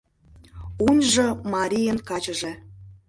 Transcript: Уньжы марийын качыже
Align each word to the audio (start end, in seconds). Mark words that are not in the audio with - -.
Уньжы 0.87 1.27
марийын 1.51 1.97
качыже 2.09 2.51